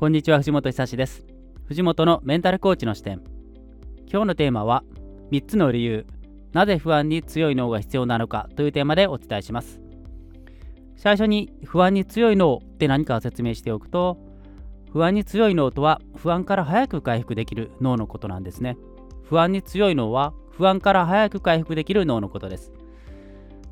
[0.00, 1.26] こんにちは藤本久志です。
[1.66, 3.20] 藤本のメンタルコーチの視点。
[4.10, 4.82] 今日のテーマは
[5.30, 6.06] 3つの理由。
[6.54, 9.78] なぜ不安に強い脳が必要なのかというテーマでお伝えします。
[10.96, 14.16] 最初に不安に強い脳って何かを説明しておくと
[14.90, 18.78] 不安に強い脳とは不安から早く回復できる脳のことなんですね。
[19.24, 22.72] 不安に強い脳は不安から早く回復できる脳のことです。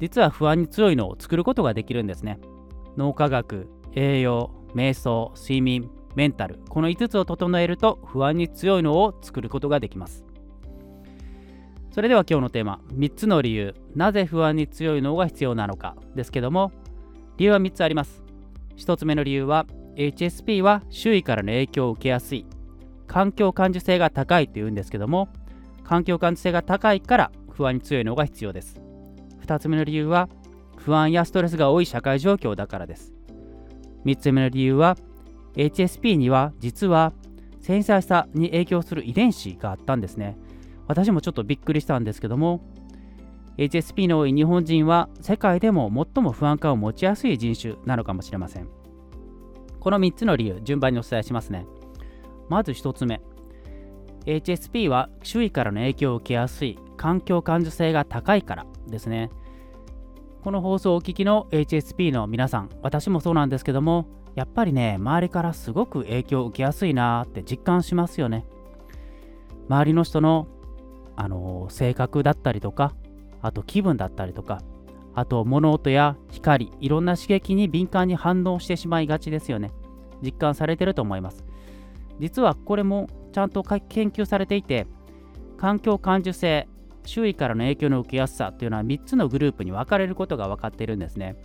[0.00, 2.38] 実は不安に強い脳を作ることができるんですね。
[2.96, 5.90] 脳科学栄養瞑想睡眠。
[6.14, 10.24] メンタルこの5つを整えると不安に強い脳を作ることができます。
[11.90, 13.74] それでは今日のテーマ3つの理由。
[13.94, 15.96] なぜ不安に強い脳が必要なのか。
[16.14, 16.72] ですけども
[17.36, 18.22] 理由は3つあります。
[18.76, 19.66] 1つ目の理由は
[19.96, 22.46] HSP は周囲からの影響を受けやすい。
[23.06, 25.28] 環境感受性が高いというんですけども
[25.84, 28.80] 環境感受性が高いから不安に強いのが必要です。
[29.46, 30.28] 2つ目の理由は
[30.76, 33.12] 不安やストレスが多い社会状況だからです。
[34.04, 34.96] 3つ目の理由は
[35.56, 37.12] HSP には実は
[37.60, 40.36] 繊細さに影響する遺伝子があったんですね。
[40.86, 42.60] 私もちょっとびっくりしたんですけども
[43.56, 48.68] HSP の多い日本人は世界でも最も不安感を持ちやすい人種なのかもしれません。
[49.80, 51.66] この3つの理由順番にお伝えしますね。
[52.48, 53.20] まず1つ目。
[54.26, 59.30] HSP は周囲からの影響を受けやすい環境感受性が高いからですね。
[60.44, 68.44] この放送をお聞きの HSP の皆さん私もそうなんですけどもやっぱりね周りからすごく影響を受けやすいなって実感しますよね。
[69.70, 70.46] 周りの人の
[71.16, 72.94] あの性格だったりとか
[73.40, 74.60] あと気分だったりとか
[75.14, 79.72] あと物音や光いろんな刺激に敏感に反応してしまいがちですよね。
[80.22, 81.42] 実感されてると思います。
[82.20, 84.86] 実はこれもちゃんと研究されていて
[85.56, 86.68] 環境感受性
[87.04, 91.36] 周囲からの影響の受けやすさというのは3つのグループに分かれることが分かっているんですね。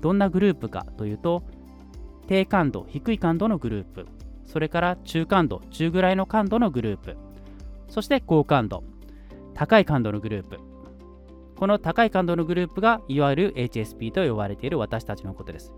[0.00, 1.42] どんなグループかというと
[2.26, 4.06] 低感度低い感度のグループ。
[4.44, 7.16] それから中感度中ぐらいの感度のグループ。
[7.88, 8.82] そして高感度
[9.54, 10.58] 高い感度のグループ。
[11.56, 15.72] この高い感度のグループがいわゆる HSP と呼ばれている私たちのことです。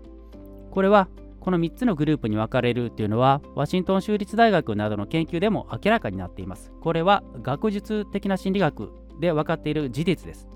[0.71, 1.07] これは
[1.39, 6.71] この3つのグループに分かれるというのはワシントン州立大学などの研究でも明らかになっています。
[6.81, 10.47] これは学術的な心理学で分かっている事実です。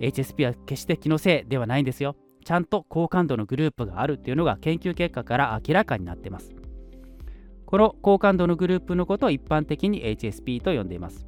[0.00, 2.16] HSP は決して気のせいではないんですよ。
[2.44, 6.54] ちゃんと高感度のグループがあるというのが研究結果から明らかになっています。
[7.64, 11.26] この高感度のグループのことを一般的に HSP と呼んでいます。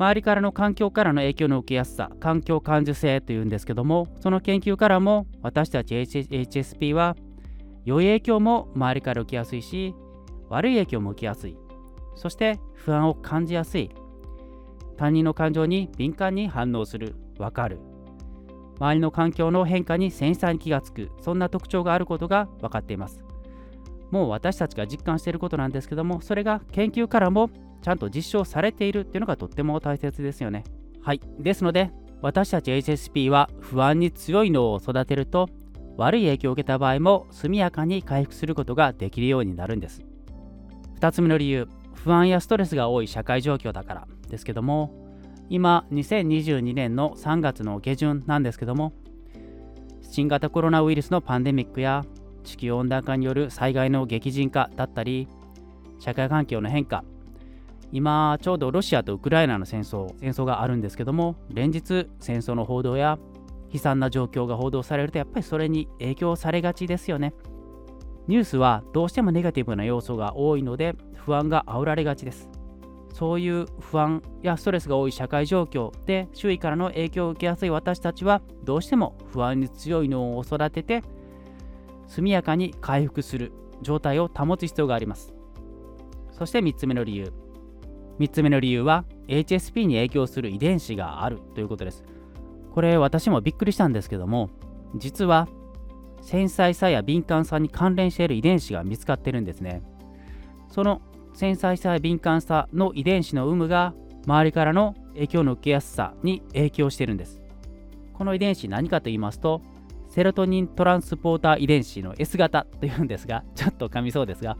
[0.00, 7.16] 周りからの環境からの影響の受けやすさ環境感受性というんですけどもその研究からも私たち HSP は
[7.84, 9.94] 良い影響も周りから受けやすいし
[10.48, 11.56] 悪い影響も受けやすい。
[12.20, 13.90] そして不安を感じやすい。
[14.98, 17.14] 他人の感情に敏感に反応する。
[17.38, 17.78] 分かる。
[18.78, 21.10] 周りの環境の変化に繊細に気がつく。
[21.22, 23.24] そんな特徴があることが分かっています。
[24.10, 27.48] もう私たちが実感していることなんですけどもそれが研究からも
[27.80, 29.00] ちゃんと実証されている。
[29.00, 30.64] っていうのがとっても大切ですよね。
[31.00, 31.22] はい。
[31.38, 35.48] ですので、私たち HSP は不安に強い脳を育てると、
[35.96, 40.02] 悪い影響を受けた場合も速やかに回復することができるようになるんです。
[41.00, 41.66] 2つ目の理由、
[42.04, 44.92] 不安やストレスが多い社会状況だからですけども、
[45.48, 48.92] 今、2022年の3月の下旬なんですけども、
[50.02, 52.04] 新型コロナウイルスのパンデミックや
[52.44, 55.28] 地球温暖化による災害の激甚化だったり、
[55.98, 57.04] 社会環境の変化、
[57.92, 63.18] 今ちょうどロシアとウクライナの戦争戦争があるんですけども連日戦争の報道や
[63.72, 67.32] 悲惨な状況が報道されるとやっぱりそれに影響されがちですよね。
[68.30, 72.48] ニュースはどうしてもネガティブな要素が多いので不安が煽られがちです。
[73.12, 81.02] そういう不安やストレスが多い社会状況で周囲からの影響を受けやすい私たちはどうしても不安に強い脳を育てて
[82.06, 83.50] 速やかに回復する
[83.82, 85.34] 状態を保つ必要があります。
[86.30, 87.32] そして3つ目の理由。
[88.20, 92.04] 3つ目の理由は HSP に影響する遺伝子があるということです。
[92.72, 94.50] これ私もびっくりしたんですけども
[94.94, 95.48] 実は
[96.20, 99.82] 繊細さや敏感さに関連している遺伝子が見つかってるんですね。
[100.68, 101.00] その
[101.34, 103.94] 繊細さや敏感さの遺伝子の有無が
[104.26, 107.40] 周りからの影響の受けやすさに影響してるんです。
[108.12, 109.62] この遺伝子何かと言いますと
[110.08, 114.58] セロトニントランスポーター遺伝子の S 型というんですが ちょっと噛みそうですが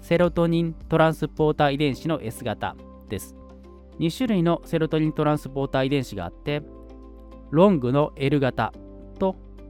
[0.00, 2.76] セロトニントランスポーター遺伝子の S 型
[3.08, 3.36] です。
[3.98, 6.62] 2種類のセロトニントランスポーター遺伝子があって、
[7.50, 8.72] ロングの L 型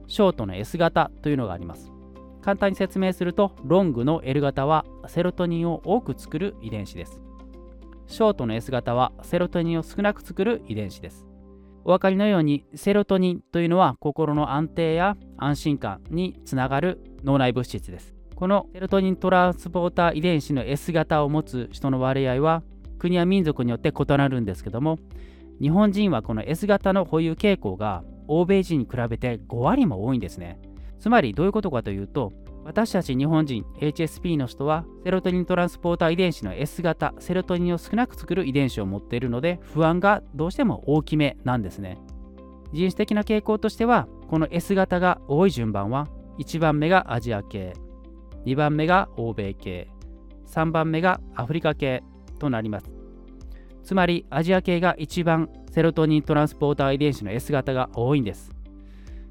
[0.09, 1.93] ショートの S 型というのがあります。
[2.41, 7.21] 簡単に説明すると、ロングの L 型はセロトニンを多く作る遺伝子です。
[8.07, 11.25] ショートの S 型はセロトニンを少なく作る遺伝子です。
[11.85, 18.19] お分かりのように、セロトニンというのは心の安定や安心感につながる脳内物質です。
[18.39, 22.63] このセロトニントランスポーター遺伝子の S 型を持つ人の割合は
[22.97, 24.97] 国や民族によって異なるんですけども
[25.59, 30.59] 日本人はこの S 型の保有傾向が欧米人に比べて5割も多いんですね。
[30.99, 32.31] つまりどういうことかというと
[32.63, 41.97] 私たち日本人 HSP の人はセロトニントランスポーター遺伝子の S 型セロトニンを少なく作る遺伝子を持っているので不安がどうしても大きめなんですね。
[42.71, 47.73] 人種的な傾向としてはこの S 型が多い順番は1番目がアジア系
[48.45, 49.89] 2番目が欧米系
[50.47, 52.03] 3番目がアフリカ系
[52.37, 52.98] となります。
[53.83, 58.51] つまりアジア系が一番セロトニントランスポーター遺伝子の S 型が多いんです。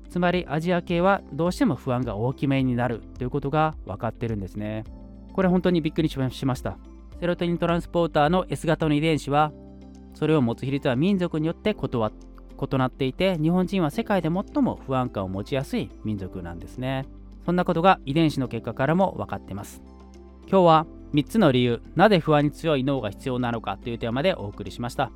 [0.08, 4.84] つまりアジア系はどうしても不安が大きめになるということが分かってるんですね。
[5.32, 6.78] これ本当にびっくりしました。
[7.20, 9.52] セロトニントランスポーターの S 型の遺伝子は
[10.14, 17.06] それを持つ比率は民族によって異なっていて日本人は世界で最も不安感を持ちやすい民族なんですね。
[17.44, 19.82] そんなことが遺伝子の結果からも分かってます。
[20.50, 25.10] 今日は3つの理由なぜ不安に強い脳が必要なのかというテーマでお送りしました。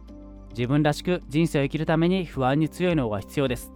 [0.50, 3.72] 自分らしく人生を生きるために不安に強い脳が必要です。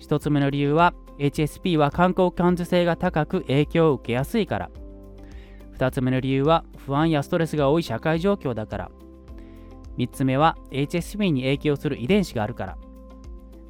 [0.00, 4.70] 1つ目の理由は HSP は感光感受性が高く影響を受けやすいから。
[5.78, 8.90] 2つ目の理由は不安やストレスが多い社会状況だから。
[9.98, 12.78] 3つ目は HSP に影響する遺伝子があるから。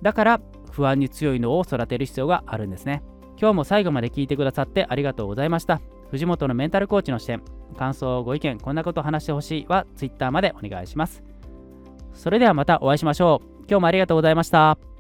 [0.03, 0.41] だから
[0.71, 3.03] 不安に強い脳を育てる必要があるんですね。
[3.39, 5.81] 今日も最後まで聞いてくださってありがとうございました。
[6.11, 7.43] 藤本のメンタルコーチの視点。
[7.75, 11.23] 感想ご意見こんなこと話してほしいは Twitter までお願いします。
[12.13, 13.47] それではまたお会いしましょう。
[13.69, 14.94] 今日もありがとうございました。